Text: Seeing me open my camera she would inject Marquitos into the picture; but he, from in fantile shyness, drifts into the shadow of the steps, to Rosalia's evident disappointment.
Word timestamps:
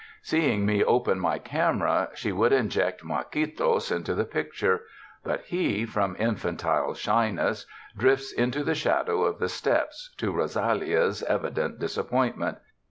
Seeing 0.23 0.65
me 0.65 0.83
open 0.83 1.19
my 1.19 1.37
camera 1.37 2.09
she 2.15 2.31
would 2.31 2.51
inject 2.51 3.03
Marquitos 3.03 3.91
into 3.91 4.15
the 4.15 4.25
picture; 4.25 4.81
but 5.23 5.41
he, 5.41 5.85
from 5.85 6.15
in 6.15 6.33
fantile 6.37 6.95
shyness, 6.95 7.67
drifts 7.95 8.33
into 8.33 8.63
the 8.63 8.73
shadow 8.73 9.21
of 9.21 9.37
the 9.37 9.47
steps, 9.47 10.11
to 10.17 10.31
Rosalia's 10.31 11.21
evident 11.21 11.77
disappointment. 11.77 12.57